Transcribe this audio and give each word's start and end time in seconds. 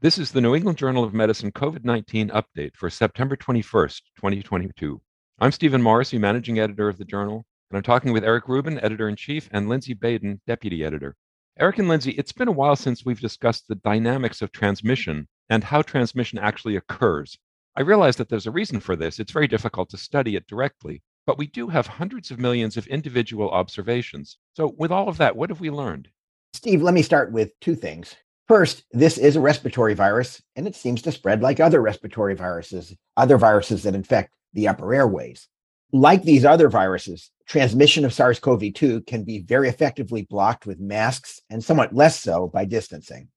This 0.00 0.16
is 0.16 0.30
the 0.30 0.40
New 0.40 0.54
England 0.54 0.78
Journal 0.78 1.02
of 1.02 1.12
Medicine 1.12 1.50
COVID 1.50 1.84
19 1.84 2.28
update 2.28 2.76
for 2.76 2.88
September 2.88 3.34
21st, 3.34 4.00
2022. 4.14 5.02
I'm 5.40 5.50
Stephen 5.50 5.82
Morrissey, 5.82 6.18
managing 6.18 6.60
editor 6.60 6.88
of 6.88 6.98
the 6.98 7.04
journal, 7.04 7.44
and 7.68 7.76
I'm 7.76 7.82
talking 7.82 8.12
with 8.12 8.22
Eric 8.22 8.46
Rubin, 8.46 8.78
editor 8.78 9.08
in 9.08 9.16
chief, 9.16 9.48
and 9.50 9.68
Lindsay 9.68 9.94
Baden, 9.94 10.40
deputy 10.46 10.84
editor. 10.84 11.16
Eric 11.58 11.80
and 11.80 11.88
Lindsay, 11.88 12.12
it's 12.12 12.30
been 12.30 12.46
a 12.46 12.52
while 12.52 12.76
since 12.76 13.04
we've 13.04 13.18
discussed 13.18 13.66
the 13.66 13.74
dynamics 13.74 14.40
of 14.40 14.52
transmission 14.52 15.26
and 15.50 15.64
how 15.64 15.82
transmission 15.82 16.38
actually 16.38 16.76
occurs. 16.76 17.36
I 17.74 17.80
realize 17.80 18.14
that 18.18 18.28
there's 18.28 18.46
a 18.46 18.52
reason 18.52 18.78
for 18.78 18.94
this. 18.94 19.18
It's 19.18 19.32
very 19.32 19.48
difficult 19.48 19.90
to 19.90 19.96
study 19.96 20.36
it 20.36 20.46
directly, 20.46 21.02
but 21.26 21.38
we 21.38 21.48
do 21.48 21.66
have 21.66 21.88
hundreds 21.88 22.30
of 22.30 22.38
millions 22.38 22.76
of 22.76 22.86
individual 22.86 23.50
observations. 23.50 24.38
So, 24.54 24.76
with 24.78 24.92
all 24.92 25.08
of 25.08 25.16
that, 25.16 25.34
what 25.34 25.50
have 25.50 25.58
we 25.58 25.70
learned? 25.70 26.06
Steve, 26.52 26.82
let 26.82 26.94
me 26.94 27.02
start 27.02 27.32
with 27.32 27.50
two 27.58 27.74
things. 27.74 28.14
First, 28.48 28.84
this 28.92 29.18
is 29.18 29.36
a 29.36 29.40
respiratory 29.40 29.92
virus, 29.92 30.42
and 30.56 30.66
it 30.66 30.74
seems 30.74 31.02
to 31.02 31.12
spread 31.12 31.42
like 31.42 31.60
other 31.60 31.82
respiratory 31.82 32.34
viruses, 32.34 32.96
other 33.14 33.36
viruses 33.36 33.82
that 33.82 33.94
infect 33.94 34.32
the 34.54 34.68
upper 34.68 34.94
airways. 34.94 35.48
Like 35.92 36.22
these 36.22 36.46
other 36.46 36.70
viruses, 36.70 37.30
transmission 37.46 38.06
of 38.06 38.14
SARS 38.14 38.40
CoV 38.40 38.72
2 38.72 39.02
can 39.02 39.22
be 39.22 39.40
very 39.40 39.68
effectively 39.68 40.22
blocked 40.22 40.64
with 40.64 40.80
masks 40.80 41.42
and 41.50 41.62
somewhat 41.62 41.94
less 41.94 42.18
so 42.18 42.48
by 42.48 42.64
distancing. 42.64 43.28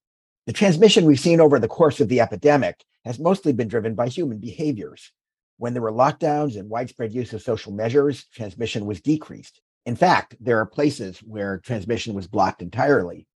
The 0.48 0.54
transmission 0.54 1.04
we've 1.04 1.20
seen 1.20 1.42
over 1.42 1.60
the 1.60 1.68
course 1.68 2.00
of 2.00 2.08
the 2.08 2.22
epidemic 2.22 2.82
has 3.04 3.20
mostly 3.20 3.52
been 3.52 3.68
driven 3.68 3.96
by 3.96 4.08
human 4.08 4.38
behaviors. 4.38 5.12
When 5.58 5.74
there 5.74 5.82
were 5.82 5.92
lockdowns 5.92 6.58
and 6.58 6.70
widespread 6.70 7.14
use 7.14 7.34
of 7.34 7.42
social 7.42 7.74
measures, 7.74 8.28
transmission 8.34 8.86
was 8.86 9.02
decreased. 9.02 9.60
In 9.86 9.98
fact, 9.98 10.38
there 10.40 10.60
are 10.60 10.66
places 10.66 11.20
where 11.20 11.60
transmission 11.60 12.14
was 12.14 12.28
blocked 12.28 12.62
entirely, 12.62 13.28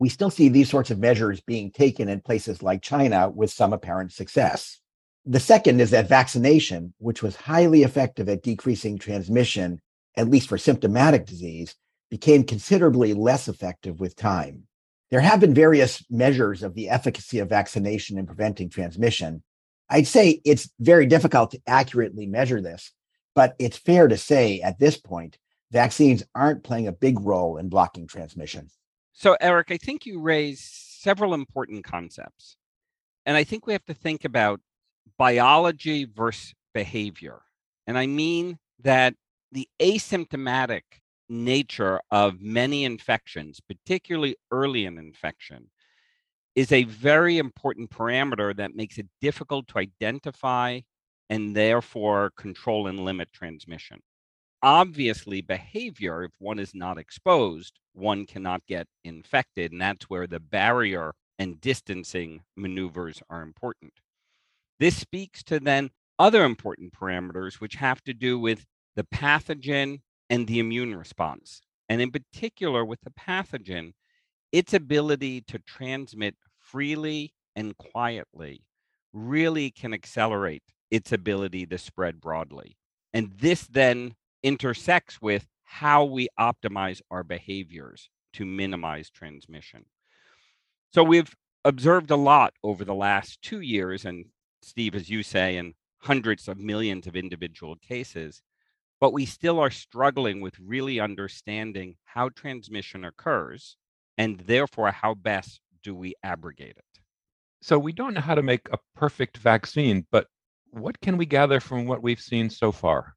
we 0.00 0.08
still 0.08 0.30
see 0.30 0.48
these 0.48 0.70
sorts 0.70 0.90
of 0.90 0.98
measures 0.98 1.40
being 1.42 1.70
taken 1.70 2.08
in 2.08 2.22
places 2.22 2.62
like 2.62 2.80
China 2.82 3.28
with 3.28 3.50
some 3.50 3.74
apparent 3.74 4.12
success. 4.12 4.80
The 5.26 5.38
second 5.38 5.80
is 5.80 5.90
that 5.90 6.08
vaccination, 6.08 6.94
which 6.98 7.22
was 7.22 7.36
highly 7.36 7.82
effective 7.82 8.28
at 8.30 8.42
decreasing 8.42 8.98
transmission, 8.98 9.78
at 10.16 10.30
least 10.30 10.48
for 10.48 10.56
symptomatic 10.56 11.26
disease, 11.26 11.76
became 12.10 12.44
considerably 12.44 13.12
less 13.12 13.46
effective 13.46 14.00
with 14.00 14.16
time. 14.16 14.64
There 15.10 15.20
have 15.20 15.38
been 15.38 15.52
various 15.52 16.02
measures 16.10 16.62
of 16.62 16.74
the 16.74 16.88
efficacy 16.88 17.38
of 17.40 17.50
vaccination 17.50 18.16
in 18.16 18.26
preventing 18.26 18.70
transmission. 18.70 19.42
I'd 19.90 20.06
say 20.06 20.40
it's 20.46 20.70
very 20.80 21.04
difficult 21.04 21.50
to 21.50 21.60
accurately 21.66 22.26
measure 22.26 22.62
this, 22.62 22.90
but 23.34 23.54
it's 23.58 23.76
fair 23.76 24.08
to 24.08 24.16
say 24.16 24.62
at 24.62 24.78
this 24.78 24.96
point, 24.96 25.36
vaccines 25.70 26.22
aren't 26.34 26.64
playing 26.64 26.88
a 26.88 26.92
big 26.92 27.20
role 27.20 27.58
in 27.58 27.68
blocking 27.68 28.06
transmission. 28.06 28.70
So, 29.12 29.36
Eric, 29.40 29.70
I 29.70 29.76
think 29.76 30.06
you 30.06 30.20
raise 30.20 30.60
several 30.60 31.34
important 31.34 31.84
concepts. 31.84 32.56
And 33.26 33.36
I 33.36 33.44
think 33.44 33.66
we 33.66 33.72
have 33.72 33.84
to 33.86 33.94
think 33.94 34.24
about 34.24 34.60
biology 35.18 36.04
versus 36.04 36.54
behavior. 36.72 37.42
And 37.86 37.98
I 37.98 38.06
mean 38.06 38.58
that 38.82 39.14
the 39.52 39.68
asymptomatic 39.80 40.82
nature 41.28 42.00
of 42.10 42.40
many 42.40 42.84
infections, 42.84 43.60
particularly 43.60 44.36
early 44.50 44.86
in 44.86 44.98
infection, 44.98 45.70
is 46.54 46.72
a 46.72 46.84
very 46.84 47.38
important 47.38 47.90
parameter 47.90 48.56
that 48.56 48.74
makes 48.74 48.98
it 48.98 49.06
difficult 49.20 49.68
to 49.68 49.78
identify 49.78 50.80
and 51.28 51.54
therefore 51.54 52.30
control 52.36 52.88
and 52.88 53.00
limit 53.00 53.32
transmission 53.32 54.00
obviously 54.62 55.40
behavior 55.40 56.24
if 56.24 56.32
one 56.38 56.58
is 56.58 56.74
not 56.74 56.98
exposed 56.98 57.78
one 57.92 58.26
cannot 58.26 58.66
get 58.66 58.86
infected 59.04 59.72
and 59.72 59.80
that's 59.80 60.08
where 60.08 60.26
the 60.26 60.40
barrier 60.40 61.12
and 61.38 61.60
distancing 61.60 62.42
maneuvers 62.56 63.22
are 63.30 63.42
important. 63.42 63.92
This 64.78 64.96
speaks 64.96 65.42
to 65.44 65.58
then 65.58 65.90
other 66.18 66.44
important 66.44 66.92
parameters 66.92 67.54
which 67.54 67.76
have 67.76 68.02
to 68.04 68.12
do 68.12 68.38
with 68.38 68.66
the 68.94 69.04
pathogen 69.04 70.00
and 70.28 70.46
the 70.46 70.58
immune 70.58 70.94
response 70.94 71.62
and 71.88 72.00
in 72.00 72.10
particular 72.10 72.84
with 72.84 73.00
the 73.02 73.10
pathogen 73.10 73.92
its 74.52 74.74
ability 74.74 75.40
to 75.42 75.58
transmit 75.60 76.36
freely 76.58 77.32
and 77.56 77.76
quietly 77.78 78.62
really 79.12 79.70
can 79.70 79.94
accelerate 79.94 80.62
its 80.90 81.12
ability 81.12 81.66
to 81.66 81.78
spread 81.78 82.20
broadly 82.20 82.76
and 83.12 83.32
this 83.38 83.66
then 83.66 84.14
intersects 84.42 85.20
with 85.20 85.46
how 85.64 86.04
we 86.04 86.28
optimize 86.38 87.00
our 87.10 87.22
behaviors 87.22 88.10
to 88.32 88.44
minimize 88.44 89.10
transmission. 89.10 89.84
So 90.92 91.04
we've 91.04 91.34
observed 91.64 92.10
a 92.10 92.16
lot 92.16 92.54
over 92.62 92.84
the 92.84 92.94
last 92.94 93.40
two 93.42 93.60
years, 93.60 94.04
and 94.04 94.24
Steve, 94.62 94.94
as 94.94 95.08
you 95.08 95.22
say, 95.22 95.56
in 95.56 95.74
hundreds 95.98 96.48
of 96.48 96.58
millions 96.58 97.06
of 97.06 97.14
individual 97.14 97.76
cases, 97.76 98.42
but 99.00 99.12
we 99.12 99.26
still 99.26 99.58
are 99.58 99.70
struggling 99.70 100.40
with 100.40 100.58
really 100.58 101.00
understanding 101.00 101.96
how 102.04 102.28
transmission 102.30 103.04
occurs 103.04 103.76
and 104.18 104.40
therefore 104.40 104.90
how 104.90 105.14
best 105.14 105.60
do 105.82 105.94
we 105.94 106.14
abrogate 106.22 106.76
it. 106.76 106.84
So 107.62 107.78
we 107.78 107.92
don't 107.92 108.14
know 108.14 108.20
how 108.20 108.34
to 108.34 108.42
make 108.42 108.68
a 108.72 108.78
perfect 108.94 109.38
vaccine, 109.38 110.06
but 110.10 110.26
what 110.70 111.00
can 111.00 111.16
we 111.16 111.26
gather 111.26 111.60
from 111.60 111.86
what 111.86 112.02
we've 112.02 112.20
seen 112.20 112.50
so 112.50 112.72
far? 112.72 113.14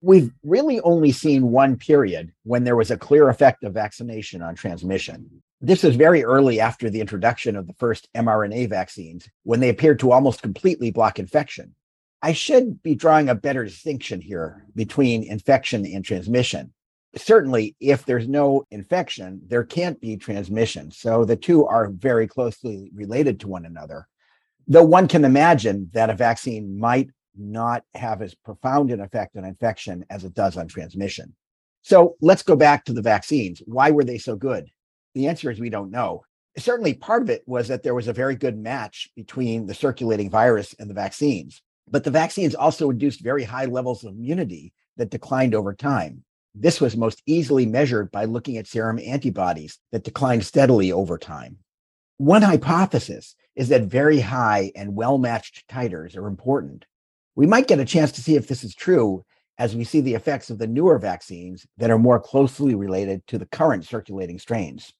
We've 0.00 0.30
really 0.42 0.80
only 0.80 1.12
seen 1.12 1.50
one 1.50 1.76
period 1.76 2.32
when 2.44 2.64
there 2.64 2.76
was 2.76 2.90
a 2.90 2.98
clear 2.98 3.28
effect 3.28 3.64
of 3.64 3.74
vaccination 3.74 4.42
on 4.42 4.54
transmission. 4.54 5.42
This 5.60 5.84
is 5.84 5.96
very 5.96 6.22
early 6.22 6.60
after 6.60 6.90
the 6.90 7.00
introduction 7.00 7.56
of 7.56 7.66
the 7.66 7.72
first 7.74 8.08
mRNA 8.14 8.68
vaccines, 8.68 9.28
when 9.42 9.60
they 9.60 9.70
appeared 9.70 9.98
to 10.00 10.12
almost 10.12 10.42
completely 10.42 10.90
block 10.90 11.18
infection. 11.18 11.74
I 12.22 12.32
should 12.32 12.82
be 12.82 12.94
drawing 12.94 13.28
a 13.28 13.34
better 13.34 13.64
distinction 13.64 14.20
here 14.20 14.66
between 14.74 15.22
infection 15.22 15.86
and 15.86 16.04
transmission. 16.04 16.72
Certainly, 17.16 17.76
if 17.80 18.04
there's 18.04 18.28
no 18.28 18.64
infection, 18.70 19.40
there 19.46 19.64
can't 19.64 19.98
be 20.00 20.16
transmission. 20.16 20.90
So 20.90 21.24
the 21.24 21.36
two 21.36 21.66
are 21.66 21.88
very 21.88 22.26
closely 22.26 22.90
related 22.94 23.40
to 23.40 23.48
one 23.48 23.64
another. 23.64 24.06
Though 24.66 24.84
one 24.84 25.08
can 25.08 25.24
imagine 25.24 25.90
that 25.94 26.10
a 26.10 26.14
vaccine 26.14 26.78
might 26.78 27.10
not 27.38 27.84
have 27.94 28.22
as 28.22 28.34
profound 28.34 28.90
an 28.90 29.00
effect 29.00 29.36
on 29.36 29.44
infection 29.44 30.04
as 30.10 30.24
it 30.24 30.34
does 30.34 30.56
on 30.56 30.68
transmission. 30.68 31.34
So 31.82 32.16
let's 32.20 32.42
go 32.42 32.56
back 32.56 32.84
to 32.84 32.92
the 32.92 33.02
vaccines. 33.02 33.62
Why 33.64 33.90
were 33.90 34.04
they 34.04 34.18
so 34.18 34.36
good? 34.36 34.68
The 35.14 35.28
answer 35.28 35.50
is 35.50 35.60
we 35.60 35.70
don't 35.70 35.90
know. 35.90 36.24
Certainly, 36.58 36.94
part 36.94 37.22
of 37.22 37.30
it 37.30 37.42
was 37.46 37.68
that 37.68 37.82
there 37.82 37.94
was 37.94 38.08
a 38.08 38.12
very 38.12 38.34
good 38.34 38.58
match 38.58 39.08
between 39.14 39.66
the 39.66 39.74
circulating 39.74 40.30
virus 40.30 40.74
and 40.78 40.90
the 40.90 40.94
vaccines. 40.94 41.62
But 41.88 42.02
the 42.02 42.10
vaccines 42.10 42.54
also 42.54 42.90
induced 42.90 43.20
very 43.20 43.44
high 43.44 43.66
levels 43.66 44.02
of 44.04 44.14
immunity 44.14 44.72
that 44.96 45.10
declined 45.10 45.54
over 45.54 45.74
time. 45.74 46.24
This 46.54 46.80
was 46.80 46.96
most 46.96 47.22
easily 47.26 47.66
measured 47.66 48.10
by 48.10 48.24
looking 48.24 48.56
at 48.56 48.66
serum 48.66 48.98
antibodies 48.98 49.78
that 49.92 50.04
declined 50.04 50.44
steadily 50.44 50.90
over 50.90 51.18
time. 51.18 51.58
One 52.16 52.42
hypothesis 52.42 53.36
is 53.54 53.68
that 53.68 53.84
very 53.84 54.20
high 54.20 54.72
and 54.74 54.96
well 54.96 55.18
matched 55.18 55.68
titers 55.68 56.16
are 56.16 56.26
important. 56.26 56.86
We 57.36 57.46
might 57.46 57.68
get 57.68 57.78
a 57.78 57.84
chance 57.84 58.10
to 58.12 58.22
see 58.22 58.34
if 58.34 58.48
this 58.48 58.64
is 58.64 58.74
true 58.74 59.24
as 59.58 59.76
we 59.76 59.84
see 59.84 60.00
the 60.00 60.14
effects 60.14 60.50
of 60.50 60.58
the 60.58 60.66
newer 60.66 60.98
vaccines 60.98 61.66
that 61.76 61.90
are 61.90 61.98
more 61.98 62.18
closely 62.18 62.74
related 62.74 63.26
to 63.28 63.38
the 63.38 63.46
current 63.46 63.84
circulating 63.84 64.38
strains. 64.38 64.92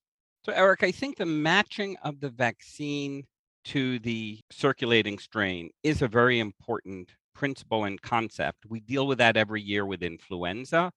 So, 0.44 0.52
Eric, 0.52 0.82
I 0.82 0.92
think 0.92 1.16
the 1.16 1.26
matching 1.26 1.96
of 2.02 2.20
the 2.20 2.30
vaccine 2.30 3.24
to 3.64 3.98
the 3.98 4.38
circulating 4.52 5.18
strain 5.18 5.70
is 5.82 6.02
a 6.02 6.08
very 6.08 6.38
important 6.38 7.10
principle 7.34 7.84
and 7.84 8.00
concept. 8.00 8.64
We 8.68 8.80
deal 8.80 9.06
with 9.06 9.18
that 9.18 9.36
every 9.36 9.60
year 9.60 9.84
with 9.84 10.02
influenza. 10.02 10.92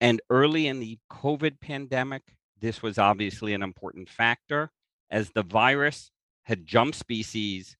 And 0.00 0.22
early 0.30 0.68
in 0.68 0.80
the 0.80 0.98
COVID 1.12 1.60
pandemic, 1.60 2.22
this 2.60 2.82
was 2.82 2.98
obviously 2.98 3.52
an 3.52 3.62
important 3.62 4.08
factor 4.08 4.70
as 5.10 5.30
the 5.30 5.42
virus 5.42 6.10
had 6.44 6.66
jumped 6.66 6.96
species 6.96 7.76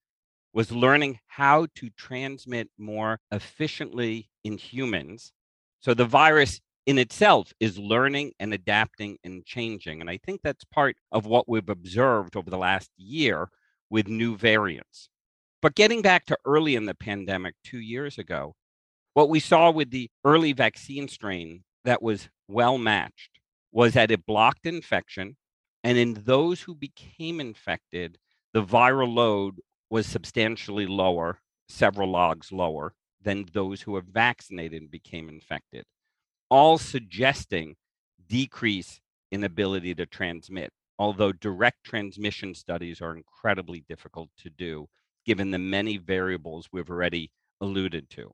was 0.52 0.72
learning 0.72 1.18
how 1.26 1.66
to 1.76 1.90
transmit 1.90 2.68
more 2.78 3.20
efficiently 3.30 4.28
in 4.44 4.56
humans. 4.58 5.32
So 5.80 5.94
the 5.94 6.04
virus 6.04 6.60
in 6.86 6.98
itself 6.98 7.52
is 7.60 7.78
learning 7.78 8.32
and 8.40 8.54
adapting 8.54 9.18
and 9.22 9.44
changing. 9.44 10.00
And 10.00 10.08
I 10.08 10.18
think 10.18 10.40
that's 10.42 10.64
part 10.64 10.96
of 11.12 11.26
what 11.26 11.48
we've 11.48 11.68
observed 11.68 12.34
over 12.34 12.48
the 12.48 12.56
last 12.56 12.90
year 12.96 13.50
with 13.90 14.08
new 14.08 14.36
variants. 14.36 15.10
But 15.60 15.74
getting 15.74 16.02
back 16.02 16.24
to 16.26 16.38
early 16.44 16.76
in 16.76 16.86
the 16.86 16.94
pandemic, 16.94 17.54
two 17.62 17.80
years 17.80 18.16
ago, 18.16 18.54
what 19.14 19.28
we 19.28 19.40
saw 19.40 19.70
with 19.70 19.90
the 19.90 20.10
early 20.24 20.52
vaccine 20.52 21.08
strain 21.08 21.64
that 21.84 22.02
was 22.02 22.28
well 22.46 22.78
matched 22.78 23.38
was 23.72 23.94
that 23.94 24.10
it 24.10 24.24
blocked 24.24 24.64
infection. 24.64 25.36
And 25.84 25.98
in 25.98 26.14
those 26.24 26.62
who 26.62 26.74
became 26.74 27.40
infected, 27.40 28.18
the 28.54 28.62
viral 28.62 29.12
load 29.12 29.60
was 29.90 30.06
substantially 30.06 30.86
lower, 30.86 31.40
several 31.68 32.10
logs 32.10 32.52
lower, 32.52 32.94
than 33.20 33.46
those 33.52 33.82
who 33.82 33.92
were 33.92 34.02
vaccinated 34.02 34.82
and 34.82 34.90
became 34.90 35.28
infected, 35.28 35.84
all 36.50 36.78
suggesting 36.78 37.76
decrease 38.26 39.00
in 39.30 39.44
ability 39.44 39.94
to 39.94 40.06
transmit. 40.06 40.72
although 40.98 41.32
direct 41.32 41.84
transmission 41.84 42.54
studies 42.54 43.00
are 43.00 43.16
incredibly 43.16 43.84
difficult 43.88 44.28
to 44.36 44.50
do 44.50 44.88
given 45.24 45.50
the 45.50 45.58
many 45.58 45.96
variables 45.96 46.68
we've 46.72 46.90
already 46.90 47.30
alluded 47.60 48.08
to. 48.10 48.32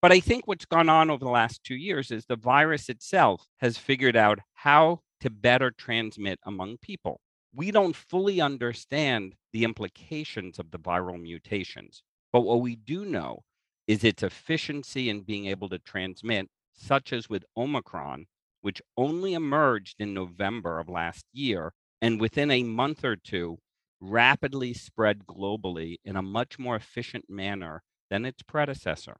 But 0.00 0.12
I 0.12 0.20
think 0.20 0.46
what's 0.46 0.64
gone 0.64 0.88
on 0.88 1.10
over 1.10 1.24
the 1.24 1.30
last 1.30 1.62
two 1.64 1.74
years 1.74 2.10
is 2.10 2.24
the 2.24 2.36
virus 2.36 2.88
itself 2.88 3.46
has 3.58 3.76
figured 3.76 4.16
out 4.16 4.38
how 4.54 5.00
to 5.20 5.30
better 5.30 5.70
transmit 5.70 6.38
among 6.44 6.78
people. 6.78 7.20
We 7.58 7.72
don't 7.72 7.96
fully 7.96 8.40
understand 8.40 9.34
the 9.52 9.64
implications 9.64 10.60
of 10.60 10.70
the 10.70 10.78
viral 10.78 11.20
mutations, 11.20 12.04
but 12.32 12.42
what 12.42 12.60
we 12.60 12.76
do 12.76 13.04
know 13.04 13.42
is 13.88 14.04
its 14.04 14.22
efficiency 14.22 15.10
in 15.10 15.22
being 15.22 15.46
able 15.46 15.68
to 15.70 15.80
transmit, 15.80 16.50
such 16.72 17.12
as 17.12 17.28
with 17.28 17.44
Omicron, 17.56 18.26
which 18.60 18.80
only 18.96 19.34
emerged 19.34 19.96
in 19.98 20.14
November 20.14 20.78
of 20.78 20.88
last 20.88 21.24
year, 21.32 21.72
and 22.00 22.20
within 22.20 22.52
a 22.52 22.62
month 22.62 23.04
or 23.04 23.16
two, 23.16 23.58
rapidly 24.00 24.72
spread 24.72 25.26
globally 25.26 25.96
in 26.04 26.14
a 26.14 26.22
much 26.22 26.60
more 26.60 26.76
efficient 26.76 27.24
manner 27.28 27.82
than 28.08 28.24
its 28.24 28.44
predecessor. 28.44 29.16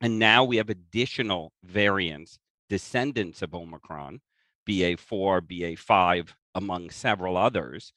And 0.00 0.18
now 0.18 0.42
we 0.42 0.56
have 0.56 0.70
additional 0.70 1.52
variants, 1.62 2.38
descendants 2.70 3.42
of 3.42 3.54
Omicron, 3.54 4.22
BA4, 4.66 5.42
BA5, 5.42 6.28
among 6.58 6.90
several 6.90 7.38
others, 7.38 7.92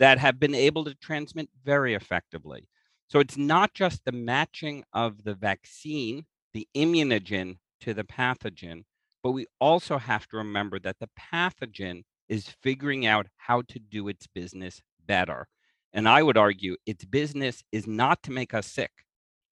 that 0.00 0.18
have 0.18 0.40
been 0.40 0.54
able 0.54 0.84
to 0.84 0.94
transmit 0.96 1.48
very 1.64 1.94
effectively. 1.94 2.68
So 3.08 3.20
it's 3.20 3.36
not 3.36 3.74
just 3.74 4.04
the 4.04 4.12
matching 4.12 4.84
of 4.92 5.22
the 5.24 5.34
vaccine, 5.34 6.26
the 6.52 6.66
immunogen 6.74 7.58
to 7.80 7.94
the 7.94 8.04
pathogen, 8.04 8.84
but 9.22 9.30
we 9.32 9.46
also 9.60 9.98
have 9.98 10.26
to 10.28 10.38
remember 10.38 10.78
that 10.80 10.98
the 10.98 11.10
pathogen 11.18 12.02
is 12.28 12.48
figuring 12.62 13.06
out 13.06 13.28
how 13.36 13.62
to 13.68 13.78
do 13.78 14.08
its 14.08 14.26
business 14.26 14.80
better. 15.06 15.46
And 15.92 16.08
I 16.08 16.22
would 16.22 16.36
argue 16.36 16.76
its 16.84 17.04
business 17.04 17.62
is 17.72 17.86
not 17.86 18.22
to 18.24 18.32
make 18.32 18.54
us 18.54 18.66
sick. 18.66 18.92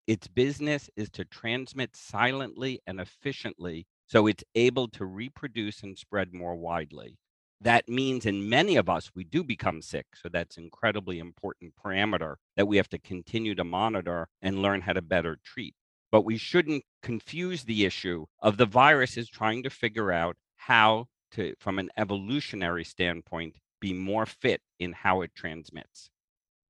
Its 0.08 0.28
business 0.28 0.90
is 0.96 1.10
to 1.12 1.26
transmit 1.26 1.96
silently 1.96 2.82
and 2.88 3.00
efficiently 3.00 3.86
so 4.08 4.28
it's 4.28 4.44
able 4.54 4.88
to 4.90 5.06
reproduce 5.06 5.82
and 5.82 5.98
spread 5.98 6.34
more 6.34 6.56
widely. 6.56 7.18
That 7.64 7.88
means 7.88 8.26
in 8.26 8.50
many 8.50 8.76
of 8.76 8.90
us, 8.90 9.12
we 9.16 9.24
do 9.24 9.42
become 9.42 9.82
sick. 9.82 10.06
So 10.22 10.28
that's 10.28 10.58
incredibly 10.58 11.20
important 11.20 11.74
parameter 11.82 12.36
that 12.58 12.68
we 12.68 12.76
have 12.76 12.90
to 12.90 13.00
continue 13.00 13.56
to 13.56 13.64
monitor 13.64 14.28
and 14.42 14.62
learn 14.62 14.82
how 14.82 14.92
to 14.92 15.02
better 15.02 15.40
treat. 15.46 15.74
But 16.12 16.26
we 16.26 16.38
shouldn't 16.38 16.84
confuse 17.02 17.64
the 17.64 17.86
issue 17.86 18.26
of 18.42 18.58
the 18.58 18.66
virus 18.66 19.16
is 19.16 19.30
trying 19.30 19.64
to 19.64 19.70
figure 19.70 20.12
out 20.12 20.36
how 20.58 21.08
to, 21.32 21.56
from 21.58 21.80
an 21.80 21.90
evolutionary 21.98 22.84
standpoint, 22.84 23.56
be 23.80 23.94
more 23.94 24.26
fit 24.26 24.62
in 24.80 24.92
how 24.92 25.22
it 25.22 25.34
transmits. 25.34 26.10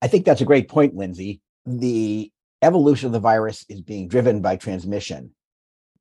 I 0.00 0.06
think 0.06 0.24
that's 0.24 0.40
a 0.42 0.46
great 0.46 0.68
point, 0.68 0.94
Lindsay. 0.94 1.40
The 1.66 2.30
evolution 2.62 3.06
of 3.06 3.12
the 3.12 3.18
virus 3.18 3.66
is 3.68 3.80
being 3.80 4.06
driven 4.06 4.40
by 4.40 4.56
transmission. 4.56 5.34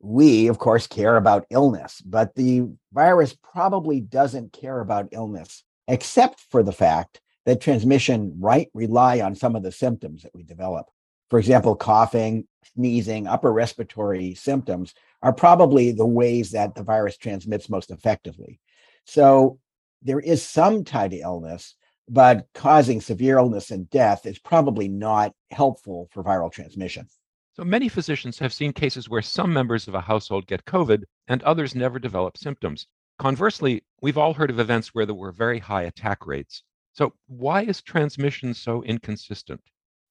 We, 0.06 0.48
of 0.50 0.60
course, 0.60 0.86
care 0.86 1.16
about 1.16 1.46
illness, 1.50 2.02
but 2.02 2.36
the 2.36 2.68
virus 2.92 3.34
probably 3.42 4.02
doesn't 4.02 4.52
care 4.52 4.82
about 4.82 5.08
illness, 5.14 5.64
except 5.88 6.42
for 6.52 6.62
the 6.62 6.74
fact 6.74 7.22
that 7.46 7.62
transmission 7.62 8.38
might 8.38 8.70
rely 8.74 9.22
on 9.22 9.34
some 9.34 9.56
of 9.56 9.64
the 9.64 9.72
symptoms 9.72 10.24
that 10.24 10.36
we 10.36 10.44
develop. 10.44 10.88
For 11.30 11.40
example, 11.40 11.78
coughing, 11.78 12.46
sneezing, 12.76 13.28
upper 13.28 13.54
respiratory 13.54 14.36
symptoms 14.36 14.94
are 15.22 15.32
probably 15.32 15.94
the 15.94 16.06
ways 16.06 16.52
that 16.52 16.76
the 16.76 16.84
virus 16.84 17.16
transmits 17.16 17.70
most 17.70 17.90
effectively. 17.90 18.60
So 19.06 19.60
there 20.02 20.20
is 20.20 20.44
some 20.44 20.84
tie 20.84 21.08
to 21.08 21.20
illness, 21.20 21.76
but 22.10 22.48
causing 22.54 23.00
severe 23.00 23.38
illness 23.38 23.72
and 23.72 23.90
death 23.90 24.26
is 24.26 24.38
probably 24.38 24.90
not 24.90 25.34
helpful 25.50 26.10
for 26.12 26.26
viral 26.26 26.52
transmission. 26.52 27.08
So 27.56 27.64
many 27.64 27.88
physicians 27.88 28.40
have 28.40 28.54
seen 28.54 28.74
cases 28.74 29.10
where 29.10 29.22
some 29.22 29.54
members 29.54 29.88
of 29.88 29.94
a 29.94 30.02
household 30.02 30.48
get 30.48 30.66
COVID 30.66 31.04
and 31.28 31.44
others 31.44 31.76
never 31.76 32.00
develop 32.00 32.38
symptoms. 32.38 32.88
Conversely, 33.20 33.84
we've 34.02 34.18
all 34.18 34.34
heard 34.34 34.50
of 34.50 34.60
events 34.60 34.94
where 34.94 35.06
there 35.06 35.16
were 35.16 35.32
very 35.32 35.60
high 35.60 35.84
attack 35.84 36.26
rates. 36.26 36.64
So, 36.94 37.14
why 37.28 37.64
is 37.64 37.82
transmission 37.82 38.54
so 38.54 38.84
inconsistent? 38.84 39.62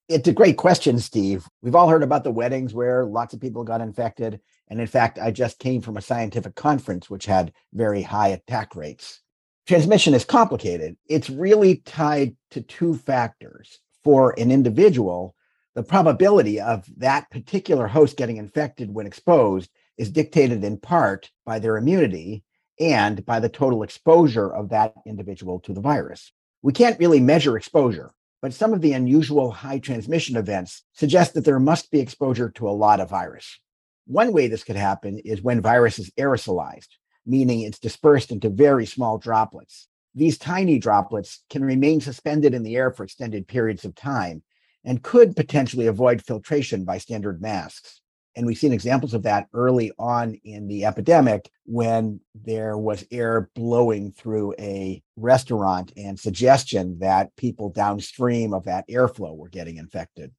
It's 0.09 0.29
a 0.29 0.33
great 0.33 0.57
question, 0.57 0.99
Steve. 0.99 1.47
We've 1.63 1.75
all 1.75 1.89
heard 1.89 2.03
about 2.03 2.25
the 2.25 2.31
weddings 2.31 2.75
where 2.75 3.05
lots 3.05 3.35
of 3.35 3.41
people 3.41 3.65
got 3.65 3.81
infected. 3.81 4.41
And 4.69 4.81
in 4.81 4.87
fact, 4.87 5.19
I 5.19 5.31
just 5.31 5.59
came 5.59 5.81
from 5.81 5.97
a 5.97 6.03
scientific 6.03 6.55
conference 6.55 7.11
which 7.11 7.27
had 7.27 7.53
very 7.73 8.03
high 8.03 8.29
attack 8.29 8.77
rates 8.77 9.23
transmission 9.67 10.15
is 10.15 10.25
complicated. 10.25 10.97
It's 11.09 11.31
really 11.31 11.77
tied 11.77 12.37
to 12.51 12.63
two 12.63 12.95
factors. 12.95 13.79
For 14.05 14.35
an 14.39 14.51
individual, 14.51 15.37
the 15.75 15.83
probability 15.83 16.61
of 16.61 16.87
that 16.99 17.31
particular 17.31 17.87
host 17.87 18.17
getting 18.17 18.37
infected 18.37 18.93
when 18.93 19.07
exposed 19.07 19.71
is 19.97 20.11
dictated 20.11 20.65
in 20.65 20.79
part 20.79 21.31
by 21.47 21.59
their 21.59 21.77
immunity 21.77 22.45
and 22.79 23.25
by 23.25 23.41
the 23.41 23.49
total 23.49 23.83
exposure 23.83 24.53
of 24.53 24.69
that 24.71 24.95
individual 25.07 25.61
to 25.61 25.73
the 25.73 25.81
virus. 25.81 26.33
We 26.63 26.73
can't 26.73 26.99
really 26.99 27.21
measure 27.21 27.57
exposure, 27.57 28.13
but 28.41 28.55
some 28.55 28.73
of 28.73 28.81
the 28.81 28.93
unusual 28.93 29.51
high 29.51 29.79
transmission 29.79 30.37
events 30.37 30.83
suggest 30.93 31.35
that 31.35 31.45
there 31.45 31.61
must 31.61 31.91
be 31.91 32.01
exposure 32.01 32.51
to 32.51 32.69
a 32.69 32.71
lot 32.71 33.01
of 33.01 33.11
virus. 33.11 33.59
One 34.07 34.33
way 34.33 34.49
this 34.49 34.65
could 34.65 34.77
happen 34.77 35.19
is 35.19 35.43
when 35.43 35.61
virus 35.61 35.99
is 35.99 36.11
aerosolized, 36.19 36.89
meaning 37.25 37.61
it's 37.61 37.79
dispersed 37.79 38.31
into 38.31 38.51
very 38.51 38.85
small 38.85 39.17
droplets. 39.19 39.89
These 40.15 40.39
tiny 40.39 40.79
droplets 40.79 41.43
can 41.49 41.65
remain 41.65 42.01
suspended 42.01 42.53
in 42.53 42.63
the 42.63 42.77
air 42.77 42.91
for 42.91 43.05
extended 43.05 43.47
periods 43.47 43.85
of 43.85 43.95
time 43.95 44.43
and 44.85 45.03
could 45.03 45.37
potentially 45.37 45.87
avoid 45.87 46.23
filtration 46.23 46.85
by 46.85 46.99
standard 46.99 47.41
masks. 47.41 48.01
And 48.35 48.47
we've 48.47 48.59
seen 48.59 48.73
examples 48.73 49.13
of 49.13 49.25
that 49.25 49.49
early 49.53 49.93
on 49.99 50.41
in 50.45 50.67
the 50.67 50.87
epidemic 50.87 51.51
when 51.67 52.21
there 52.35 52.79
was 52.79 53.05
air 53.11 53.51
blowing 53.55 54.11
through 54.13 54.55
a 54.59 55.03
restaurant 55.17 55.93
and 55.97 56.19
suggestion 56.19 56.99
that 57.01 57.35
people 57.37 57.69
downstream 57.69 58.55
of 58.55 58.65
that 58.65 58.89
airflow 58.89 59.37
were 59.37 59.51
getting 59.51 59.77
infected. 59.77 60.33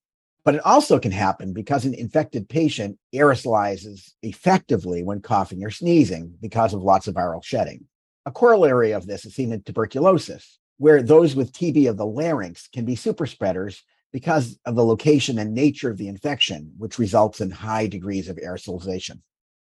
But 0.44 0.56
it 0.56 0.66
also 0.66 1.00
can 1.00 1.12
happen 1.12 1.54
because 1.54 1.86
an 1.86 1.94
infected 1.94 2.50
patient 2.50 2.98
aerosolizes 3.13 4.12
effectively 4.24 5.04
when 5.04 5.22
coughing 5.22 5.63
or 5.63 5.72
sneezing 5.72 6.34
because 6.42 6.74
of 6.74 6.84
lots 6.84 7.07
of 7.07 7.16
viral 7.16 7.44
shedding. 7.44 7.86
A 8.25 8.31
corollary 8.31 8.92
of 8.92 9.06
this 9.06 9.25
is 9.25 9.36
seen 9.36 9.54
in 9.54 9.62
tuberculosis, 9.62 10.60
where 10.78 11.01
those 11.01 11.36
with 11.36 11.54
TB 11.54 11.89
of 11.89 11.98
the 11.98 12.06
larynx 12.06 12.68
can 12.74 12.86
be 12.86 12.96
super 12.96 13.25
spreaders 13.25 13.84
because 14.13 14.57
of 14.65 14.75
the 14.75 14.86
location 14.86 15.39
and 15.39 15.54
nature 15.54 15.89
of 15.89 15.98
the 15.98 16.07
infection, 16.07 16.72
which 16.77 17.00
results 17.00 17.41
in 17.41 17.51
high 17.51 17.88
degrees 17.88 18.29
of 18.29 18.38
aerosolization. 18.38 19.20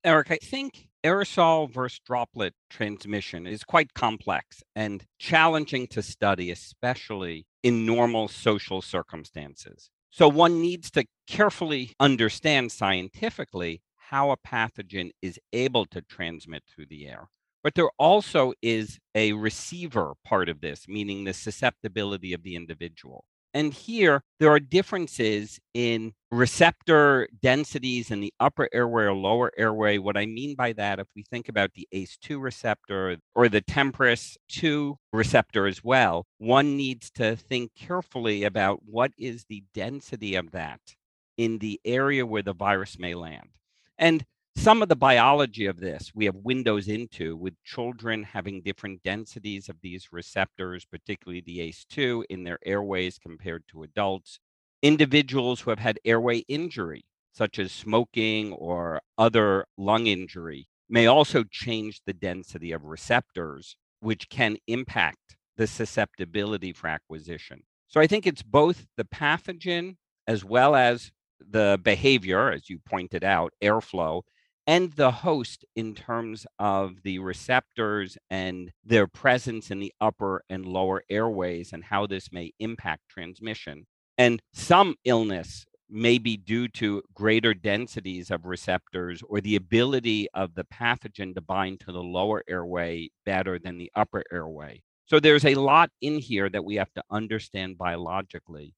Eric, 0.04 0.30
I 0.30 0.36
think 0.36 0.86
aerosol 1.02 1.72
versus 1.72 1.98
droplet 2.06 2.54
transmission 2.70 3.46
is 3.46 3.64
quite 3.64 3.94
complex 3.94 4.62
and 4.76 5.04
challenging 5.18 5.86
to 5.88 6.02
study, 6.02 6.50
especially 6.50 7.46
in 7.62 7.86
normal 7.86 8.28
social 8.28 8.82
circumstances. 8.82 9.90
So 10.10 10.28
one 10.28 10.60
needs 10.60 10.90
to 10.92 11.04
carefully 11.26 11.92
understand 11.98 12.70
scientifically 12.70 13.82
how 13.96 14.30
a 14.30 14.36
pathogen 14.36 15.10
is 15.20 15.40
able 15.52 15.86
to 15.86 16.02
transmit 16.02 16.62
through 16.68 16.86
the 16.86 17.08
air. 17.08 17.28
But 17.64 17.74
there 17.74 17.90
also 17.98 18.52
is 18.62 18.98
a 19.14 19.32
receiver 19.32 20.14
part 20.24 20.48
of 20.48 20.60
this, 20.60 20.86
meaning 20.86 21.24
the 21.24 21.34
susceptibility 21.34 22.32
of 22.32 22.44
the 22.44 22.54
individual. 22.54 23.24
And 23.56 23.72
here, 23.72 24.22
there 24.38 24.50
are 24.50 24.60
differences 24.60 25.58
in 25.72 26.12
receptor 26.30 27.26
densities 27.40 28.10
in 28.10 28.20
the 28.20 28.34
upper 28.38 28.68
airway 28.70 29.04
or 29.04 29.14
lower 29.14 29.50
airway. 29.56 29.96
What 29.96 30.18
I 30.18 30.26
mean 30.26 30.56
by 30.56 30.74
that, 30.74 30.98
if 30.98 31.06
we 31.16 31.22
think 31.22 31.48
about 31.48 31.72
the 31.72 31.88
ACE2 31.90 32.38
receptor 32.38 33.16
or 33.34 33.48
the 33.48 33.62
TMPRSS2 33.62 34.96
receptor 35.10 35.66
as 35.66 35.82
well, 35.82 36.26
one 36.36 36.76
needs 36.76 37.10
to 37.12 37.34
think 37.34 37.70
carefully 37.74 38.44
about 38.44 38.80
what 38.84 39.12
is 39.16 39.46
the 39.48 39.64
density 39.72 40.34
of 40.34 40.50
that 40.50 40.94
in 41.38 41.56
the 41.56 41.80
area 41.82 42.26
where 42.26 42.42
the 42.42 42.52
virus 42.52 42.98
may 42.98 43.14
land. 43.14 43.52
And 43.96 44.26
some 44.56 44.82
of 44.82 44.88
the 44.88 44.96
biology 44.96 45.66
of 45.66 45.78
this 45.78 46.12
we 46.14 46.24
have 46.24 46.34
windows 46.34 46.88
into 46.88 47.36
with 47.36 47.54
children 47.62 48.22
having 48.22 48.62
different 48.62 49.02
densities 49.02 49.68
of 49.68 49.76
these 49.80 50.08
receptors, 50.12 50.84
particularly 50.84 51.40
the 51.40 51.58
ACE2 51.58 52.24
in 52.30 52.42
their 52.42 52.58
airways 52.64 53.18
compared 53.18 53.62
to 53.68 53.82
adults. 53.82 54.40
Individuals 54.82 55.60
who 55.60 55.70
have 55.70 55.78
had 55.78 56.00
airway 56.04 56.38
injury, 56.48 57.04
such 57.32 57.58
as 57.58 57.70
smoking 57.70 58.52
or 58.54 59.00
other 59.18 59.66
lung 59.76 60.06
injury, 60.06 60.66
may 60.88 61.06
also 61.06 61.44
change 61.44 62.00
the 62.06 62.12
density 62.12 62.72
of 62.72 62.84
receptors, 62.84 63.76
which 64.00 64.28
can 64.28 64.56
impact 64.66 65.36
the 65.56 65.66
susceptibility 65.66 66.72
for 66.72 66.88
acquisition. 66.88 67.62
So 67.88 68.00
I 68.00 68.06
think 68.06 68.26
it's 68.26 68.42
both 68.42 68.86
the 68.96 69.04
pathogen 69.04 69.96
as 70.26 70.44
well 70.44 70.74
as 70.74 71.12
the 71.38 71.78
behavior, 71.82 72.50
as 72.50 72.68
you 72.68 72.78
pointed 72.78 73.22
out, 73.22 73.52
airflow, 73.62 74.22
and 74.66 74.92
the 74.92 75.10
host 75.10 75.64
in 75.76 75.94
terms 75.94 76.46
of 76.58 77.02
the 77.02 77.18
receptors 77.18 78.18
and 78.30 78.72
their 78.84 79.06
presence 79.06 79.70
in 79.70 79.78
the 79.78 79.92
upper 80.00 80.42
and 80.50 80.66
lower 80.66 81.02
airways 81.08 81.72
and 81.72 81.84
how 81.84 82.06
this 82.06 82.32
may 82.32 82.52
impact 82.58 83.02
transmission. 83.08 83.86
And 84.18 84.40
some 84.52 84.96
illness 85.04 85.66
may 85.88 86.18
be 86.18 86.36
due 86.36 86.66
to 86.66 87.02
greater 87.14 87.54
densities 87.54 88.30
of 88.30 88.44
receptors 88.44 89.22
or 89.28 89.40
the 89.40 89.54
ability 89.54 90.26
of 90.34 90.54
the 90.54 90.64
pathogen 90.64 91.34
to 91.34 91.40
bind 91.40 91.78
to 91.80 91.92
the 91.92 92.02
lower 92.02 92.42
airway 92.48 93.08
better 93.24 93.58
than 93.58 93.78
the 93.78 93.92
upper 93.94 94.24
airway. 94.32 94.82
So 95.04 95.20
there's 95.20 95.44
a 95.44 95.54
lot 95.54 95.90
in 96.00 96.18
here 96.18 96.48
that 96.48 96.64
we 96.64 96.74
have 96.76 96.92
to 96.94 97.04
understand 97.10 97.78
biologically, 97.78 98.74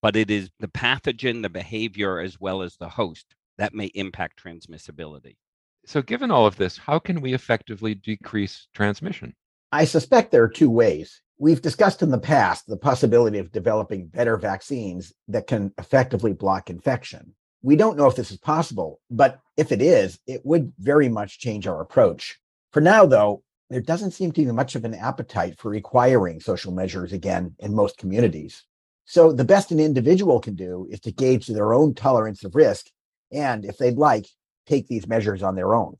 but 0.00 0.14
it 0.14 0.30
is 0.30 0.50
the 0.60 0.68
pathogen, 0.68 1.42
the 1.42 1.48
behavior, 1.48 2.20
as 2.20 2.38
well 2.38 2.62
as 2.62 2.76
the 2.76 2.90
host 2.90 3.34
that 3.58 3.74
may 3.74 3.86
impact 3.94 4.42
transmissibility. 4.42 5.36
So, 5.84 6.00
given 6.00 6.30
all 6.30 6.46
of 6.46 6.56
this, 6.56 6.76
how 6.76 6.98
can 6.98 7.20
we 7.20 7.34
effectively 7.34 7.94
decrease 7.94 8.68
transmission? 8.72 9.34
I 9.72 9.84
suspect 9.84 10.30
there 10.30 10.44
are 10.44 10.48
two 10.48 10.70
ways. 10.70 11.20
We've 11.38 11.62
discussed 11.62 12.02
in 12.02 12.10
the 12.10 12.18
past 12.18 12.66
the 12.66 12.76
possibility 12.76 13.38
of 13.38 13.50
developing 13.50 14.06
better 14.06 14.36
vaccines 14.36 15.12
that 15.28 15.48
can 15.48 15.72
effectively 15.78 16.32
block 16.32 16.70
infection. 16.70 17.34
We 17.62 17.74
don't 17.74 17.96
know 17.96 18.06
if 18.06 18.14
this 18.14 18.30
is 18.30 18.38
possible, 18.38 19.00
but 19.10 19.40
if 19.56 19.72
it 19.72 19.82
is, 19.82 20.18
it 20.26 20.42
would 20.44 20.72
very 20.78 21.08
much 21.08 21.40
change 21.40 21.66
our 21.66 21.80
approach. 21.80 22.38
For 22.72 22.80
now, 22.80 23.06
though, 23.06 23.42
there 23.70 23.80
doesn't 23.80 24.10
seem 24.12 24.30
to 24.32 24.44
be 24.44 24.52
much 24.52 24.74
of 24.76 24.84
an 24.84 24.94
appetite 24.94 25.58
for 25.58 25.70
requiring 25.70 26.38
social 26.38 26.72
measures 26.72 27.12
again 27.12 27.56
in 27.58 27.74
most 27.74 27.98
communities. 27.98 28.64
So, 29.04 29.32
the 29.32 29.44
best 29.44 29.72
an 29.72 29.80
individual 29.80 30.38
can 30.38 30.54
do 30.54 30.86
is 30.90 31.00
to 31.00 31.12
gauge 31.12 31.46
their 31.46 31.72
own 31.72 31.94
tolerance 31.94 32.44
of 32.44 32.54
risk 32.54 32.86
and, 33.32 33.64
if 33.64 33.78
they'd 33.78 33.96
like, 33.96 34.26
take 34.66 34.86
these 34.88 35.06
measures 35.06 35.42
on 35.42 35.56
their 35.56 35.74
own. 35.74 35.96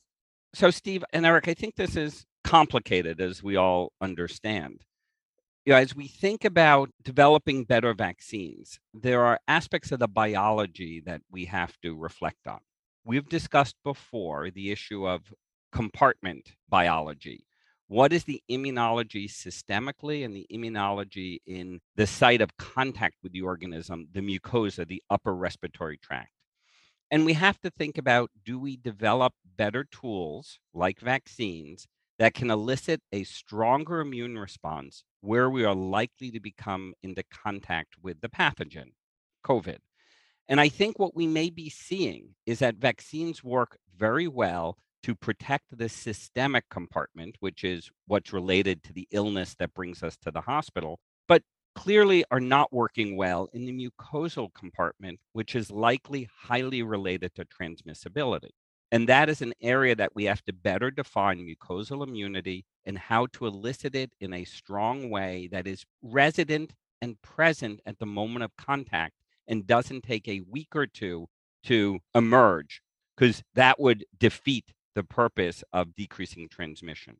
So, 0.54 0.70
Steve 0.70 1.04
and 1.12 1.24
Eric, 1.24 1.48
I 1.48 1.54
think 1.54 1.76
this 1.76 1.96
is 1.96 2.24
complicated 2.44 3.20
as 3.20 3.42
we 3.42 3.56
all 3.56 3.92
understand 4.00 4.84
you 5.64 5.72
know, 5.72 5.78
as 5.78 5.94
we 5.94 6.08
think 6.08 6.44
about 6.44 6.90
developing 7.04 7.64
better 7.64 7.94
vaccines, 7.94 8.80
there 8.92 9.24
are 9.24 9.38
aspects 9.46 9.92
of 9.92 10.00
the 10.00 10.08
biology 10.08 11.00
that 11.06 11.22
we 11.30 11.44
have 11.44 11.78
to 11.82 11.94
reflect 11.96 12.46
on. 12.48 12.58
We've 13.04 13.28
discussed 13.28 13.76
before 13.84 14.50
the 14.50 14.72
issue 14.72 15.06
of 15.06 15.32
compartment 15.70 16.52
biology. 16.68 17.46
What 17.86 18.12
is 18.12 18.24
the 18.24 18.42
immunology 18.50 19.30
systemically 19.30 20.24
and 20.24 20.34
the 20.34 20.46
immunology 20.52 21.38
in 21.46 21.80
the 21.94 22.06
site 22.06 22.40
of 22.40 22.56
contact 22.56 23.16
with 23.22 23.32
the 23.32 23.42
organism, 23.42 24.08
the 24.12 24.20
mucosa, 24.20 24.86
the 24.86 25.02
upper 25.10 25.34
respiratory 25.34 25.98
tract? 25.98 26.31
And 27.12 27.26
we 27.26 27.34
have 27.34 27.60
to 27.60 27.70
think 27.70 27.98
about 27.98 28.30
do 28.42 28.58
we 28.58 28.78
develop 28.78 29.34
better 29.58 29.84
tools 29.84 30.58
like 30.72 30.98
vaccines 30.98 31.86
that 32.18 32.32
can 32.32 32.50
elicit 32.50 33.02
a 33.12 33.24
stronger 33.24 34.00
immune 34.00 34.38
response 34.38 35.04
where 35.20 35.50
we 35.50 35.62
are 35.62 35.74
likely 35.74 36.30
to 36.30 36.40
become 36.40 36.94
into 37.02 37.22
contact 37.24 37.96
with 38.02 38.22
the 38.22 38.30
pathogen, 38.30 38.92
COVID. 39.44 39.76
And 40.48 40.58
I 40.58 40.70
think 40.70 40.98
what 40.98 41.14
we 41.14 41.26
may 41.26 41.50
be 41.50 41.68
seeing 41.68 42.30
is 42.46 42.60
that 42.60 42.76
vaccines 42.76 43.44
work 43.44 43.76
very 43.94 44.26
well 44.26 44.78
to 45.02 45.14
protect 45.14 45.76
the 45.76 45.90
systemic 45.90 46.64
compartment, 46.70 47.36
which 47.40 47.62
is 47.62 47.90
what's 48.06 48.32
related 48.32 48.82
to 48.84 48.92
the 48.94 49.06
illness 49.10 49.54
that 49.58 49.74
brings 49.74 50.02
us 50.02 50.16
to 50.22 50.30
the 50.30 50.40
hospital, 50.40 50.98
but 51.28 51.42
clearly 51.74 52.24
are 52.30 52.40
not 52.40 52.72
working 52.72 53.16
well 53.16 53.48
in 53.52 53.64
the 53.64 53.72
mucosal 53.72 54.52
compartment, 54.54 55.18
which 55.32 55.54
is 55.54 55.70
likely 55.70 56.28
highly 56.34 56.82
related 56.82 57.34
to 57.34 57.44
transmissibility. 57.44 58.50
And 58.90 59.08
that 59.08 59.30
is 59.30 59.40
an 59.40 59.54
area 59.62 59.94
that 59.96 60.14
we 60.14 60.24
have 60.24 60.44
to 60.44 60.52
better 60.52 60.90
define 60.90 61.38
mucosal 61.38 62.06
immunity 62.06 62.66
and 62.84 62.98
how 62.98 63.26
to 63.32 63.46
elicit 63.46 63.94
it 63.94 64.12
in 64.20 64.34
a 64.34 64.44
strong 64.44 65.08
way 65.08 65.48
that 65.50 65.66
is 65.66 65.86
resident 66.02 66.74
and 67.00 67.20
present 67.22 67.80
at 67.86 67.98
the 67.98 68.06
moment 68.06 68.44
of 68.44 68.56
contact 68.56 69.14
and 69.48 69.66
doesn't 69.66 70.02
take 70.02 70.28
a 70.28 70.42
week 70.50 70.76
or 70.76 70.86
two 70.86 71.26
to 71.64 72.00
emerge, 72.14 72.82
because 73.16 73.42
that 73.54 73.80
would 73.80 74.04
defeat 74.18 74.72
the 74.94 75.04
purpose 75.04 75.64
of 75.72 75.94
decreasing 75.94 76.48
transmission. 76.48 77.16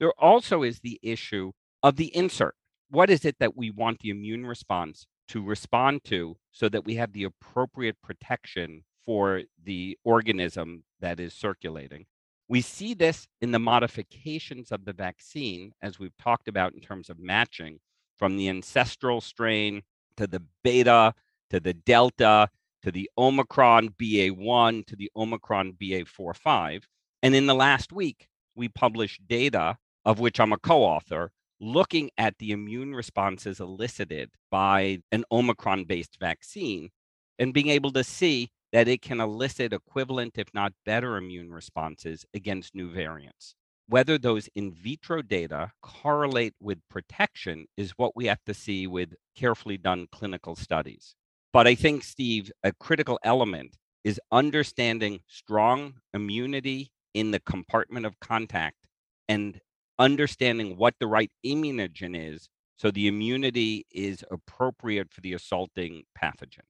There 0.00 0.12
also 0.18 0.62
is 0.62 0.80
the 0.80 0.98
issue 1.00 1.52
of 1.82 1.96
the 1.96 2.14
insert. 2.14 2.56
What 2.94 3.10
is 3.10 3.24
it 3.24 3.40
that 3.40 3.56
we 3.56 3.72
want 3.72 3.98
the 3.98 4.10
immune 4.10 4.46
response 4.46 5.08
to 5.26 5.42
respond 5.42 6.04
to 6.04 6.36
so 6.52 6.68
that 6.68 6.84
we 6.84 6.94
have 6.94 7.12
the 7.12 7.24
appropriate 7.24 7.96
protection 8.00 8.84
for 9.04 9.42
the 9.60 9.98
organism 10.04 10.84
that 11.00 11.18
is 11.18 11.34
circulating. 11.34 12.06
We 12.48 12.60
see 12.60 12.94
this 12.94 13.26
in 13.40 13.50
the 13.50 13.58
modifications 13.58 14.70
of 14.70 14.84
the 14.84 14.92
vaccine, 14.92 15.72
as 15.82 15.98
we've 15.98 16.16
talked 16.22 16.46
about 16.46 16.72
in 16.72 16.80
terms 16.80 17.10
of 17.10 17.18
matching 17.18 17.80
from 18.16 18.36
the 18.36 18.48
ancestral 18.48 19.20
strain 19.20 19.82
to 20.16 20.28
the 20.28 20.42
beta 20.62 21.14
to 21.50 21.58
the 21.58 21.74
delta 21.74 22.48
to 22.84 22.92
the 22.92 23.10
Omicron 23.18 23.88
BA1 24.00 24.86
to 24.86 24.94
the 24.94 25.10
Omicron 25.16 25.72
BA45. 25.72 26.84
And 27.24 27.34
in 27.34 27.46
the 27.46 27.54
last 27.54 27.92
week, 27.92 28.28
we 28.54 28.68
published 28.68 29.26
data 29.26 29.78
of 30.04 30.20
which 30.20 30.38
I'm 30.38 30.52
a 30.52 30.58
co 30.58 30.84
author 30.84 31.32
looking 31.64 32.10
at 32.18 32.36
the 32.38 32.52
immune 32.52 32.94
responses 32.94 33.58
elicited 33.58 34.30
by 34.50 34.98
an 35.10 35.24
Omicron 35.32 35.84
based 35.84 36.18
vaccine 36.20 36.90
and 37.38 37.54
being 37.54 37.68
able 37.68 37.90
to 37.92 38.04
see 38.04 38.50
that 38.72 38.86
it 38.86 39.00
can 39.00 39.20
elicit 39.20 39.72
equivalent, 39.72 40.36
if 40.36 40.52
not 40.52 40.72
better, 40.84 41.16
immune 41.16 41.50
responses 41.50 42.26
against 42.34 42.74
new 42.74 42.90
variants. 42.90 43.54
Whether 43.88 44.18
those 44.18 44.48
in 44.54 44.72
vitro 44.72 45.22
data 45.22 45.72
correlate 45.82 46.54
with 46.60 46.78
protection 46.90 47.66
is 47.76 47.92
what 47.96 48.14
we 48.14 48.26
have 48.26 48.42
to 48.46 48.54
see 48.54 48.86
with 48.86 49.14
carefully 49.36 49.78
done 49.78 50.06
clinical 50.12 50.56
studies. 50.56 51.14
But 51.52 51.66
I 51.66 51.74
think, 51.74 52.02
Steve, 52.02 52.50
a 52.62 52.72
critical 52.72 53.18
element 53.22 53.76
is 54.02 54.20
understanding 54.32 55.20
strong 55.28 55.94
immunity 56.12 56.90
in 57.14 57.30
the 57.30 57.40
compartment 57.40 58.06
of 58.06 58.20
contact 58.20 58.76
and 59.28 59.60
understanding 59.98 60.76
what 60.76 60.94
the 60.98 61.06
right 61.06 61.30
immunogen 61.44 62.14
is 62.16 62.48
so 62.76 62.90
the 62.90 63.08
immunity 63.08 63.86
is 63.90 64.24
appropriate 64.30 65.10
for 65.10 65.20
the 65.20 65.34
assaulting 65.34 66.02
pathogen. 66.20 66.60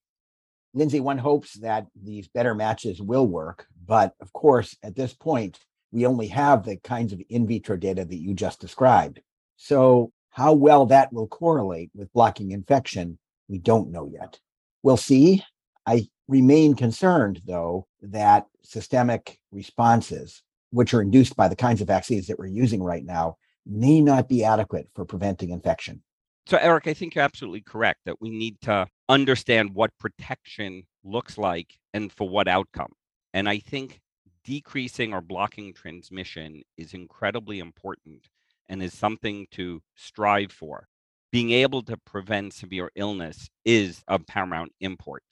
Lindsay, 0.75 1.01
one 1.01 1.19
hopes 1.19 1.55
that 1.55 1.87
these 2.01 2.29
better 2.29 2.55
matches 2.55 3.01
will 3.01 3.27
work. 3.27 3.67
But 3.85 4.15
of 4.21 4.33
course, 4.33 4.77
at 4.83 4.95
this 4.95 5.13
point, 5.13 5.59
we 5.93 6.07
only 6.07 6.29
have 6.29 6.65
the 6.65 6.77
kinds 6.77 7.13
of 7.13 7.21
in 7.29 7.47
vitro 7.47 7.77
data 7.77 8.05
that 8.05 8.17
you 8.17 8.35
just 8.35 8.61
described. 8.61 9.21
So, 9.57 10.13
how 10.31 10.53
well 10.53 10.87
that 10.87 11.13
will 11.13 11.27
correlate 11.27 11.91
with 11.95 12.13
blocking 12.13 12.51
infection, 12.51 13.19
we 13.49 13.59
don't 13.59 13.91
know 13.91 14.09
yet. 14.13 14.39
We'll 14.85 14.97
see. 14.97 15.45
I 15.85 16.09
remain 16.27 16.75
concerned, 16.75 17.41
though, 17.45 17.87
that 18.03 18.47
systemic 18.63 19.39
responses, 19.51 20.44
which 20.75 20.93
are 20.93 21.01
induced 21.01 21.37
by 21.37 21.47
the 21.47 21.57
kinds 21.57 21.81
of 21.81 21.87
vaccines 21.87 22.27
that 22.27 22.39
we're 22.39 22.47
using 22.47 22.83
right 22.83 23.05
now, 23.05 23.37
may 23.65 24.01
not 24.01 24.29
be 24.29 24.45
adequate 24.45 24.89
for 24.95 25.05
preventing 25.05 25.51
infection. 25.51 26.03
So, 26.47 26.59
Eric, 26.59 26.89
I 26.89 26.95
think 26.95 27.15
you're 27.15 27.25
absolutely 27.25 27.63
correct 27.63 28.01
that 28.05 28.21
we 28.21 28.29
need 28.29 28.61
to 28.63 28.87
understand 29.09 29.75
what 29.75 29.97
protection 29.99 30.83
looks 31.05 31.39
like 31.39 31.79
and 31.95 32.13
for 32.13 32.29
what 32.29 32.49
outcome. 32.49 32.93
And 33.33 33.49
I 33.49 33.59
think 33.59 34.01
decreasing 34.45 35.15
or 35.15 35.21
blocking 35.21 35.73
transmission 35.73 36.63
is 36.77 36.93
incredibly 36.93 37.61
important 37.61 38.29
and 38.69 38.83
is 38.83 38.93
something 38.93 39.47
to 39.53 39.81
strive 39.95 40.53
for. 40.53 40.89
Being 41.33 41.53
able 41.53 41.83
to 41.83 41.97
prevent 41.97 42.53
severe 42.53 42.91
illness 42.95 43.49
is 43.65 44.03
of 44.07 44.27
paramount 44.27 44.73
import. 44.81 45.23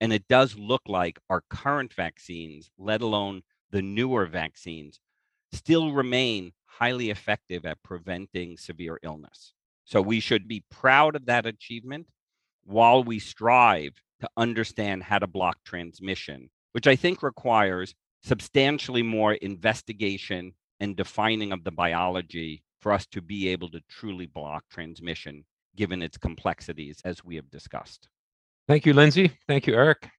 And 0.00 0.12
it 0.12 0.26
does 0.28 0.56
look 0.56 0.82
like 0.86 1.18
our 1.28 1.42
current 1.50 1.92
vaccines, 1.92 2.70
let 2.78 3.02
alone 3.02 3.42
the 3.70 3.82
newer 3.82 4.26
vaccines, 4.26 4.98
still 5.52 5.92
remain 5.92 6.52
highly 6.64 7.10
effective 7.10 7.66
at 7.66 7.82
preventing 7.82 8.56
severe 8.56 8.98
illness. 9.02 9.52
So 9.84 10.00
we 10.00 10.20
should 10.20 10.48
be 10.48 10.64
proud 10.70 11.16
of 11.16 11.26
that 11.26 11.46
achievement 11.46 12.06
while 12.64 13.02
we 13.02 13.18
strive 13.18 14.00
to 14.20 14.30
understand 14.36 15.02
how 15.02 15.18
to 15.18 15.26
block 15.26 15.58
transmission, 15.64 16.50
which 16.72 16.86
I 16.86 16.96
think 16.96 17.22
requires 17.22 17.94
substantially 18.22 19.02
more 19.02 19.34
investigation 19.34 20.54
and 20.78 20.96
defining 20.96 21.52
of 21.52 21.64
the 21.64 21.72
biology 21.72 22.62
for 22.80 22.92
us 22.92 23.06
to 23.06 23.20
be 23.20 23.48
able 23.48 23.68
to 23.70 23.80
truly 23.88 24.26
block 24.26 24.64
transmission, 24.70 25.44
given 25.76 26.02
its 26.02 26.16
complexities, 26.16 27.00
as 27.04 27.24
we 27.24 27.36
have 27.36 27.50
discussed. 27.50 28.08
Thank 28.70 28.86
you, 28.86 28.92
Lindsay. 28.92 29.32
Thank 29.48 29.66
you, 29.66 29.74
Eric. 29.74 30.10